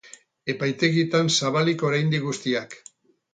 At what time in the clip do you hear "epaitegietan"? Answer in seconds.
0.53-1.29